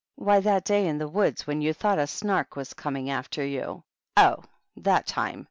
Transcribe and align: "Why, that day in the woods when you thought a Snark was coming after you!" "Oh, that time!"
"Why, 0.15 0.39
that 0.39 0.63
day 0.65 0.87
in 0.87 0.97
the 0.97 1.07
woods 1.07 1.45
when 1.45 1.61
you 1.61 1.75
thought 1.75 1.99
a 1.99 2.07
Snark 2.07 2.55
was 2.55 2.73
coming 2.73 3.11
after 3.11 3.45
you!" 3.45 3.83
"Oh, 4.17 4.43
that 4.77 5.05
time!" 5.05 5.39